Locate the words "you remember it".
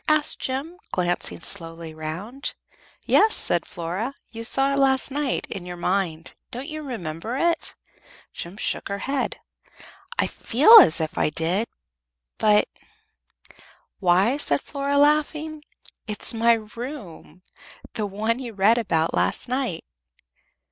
6.67-7.75